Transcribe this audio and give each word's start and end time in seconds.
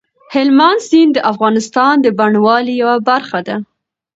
هلمند 0.33 0.79
سیند 0.87 1.11
د 1.15 1.19
افغانستان 1.31 1.93
د 2.01 2.07
بڼوالۍ 2.17 2.73
یوه 2.83 2.97
برخه 3.09 3.39
ده. 3.47 3.55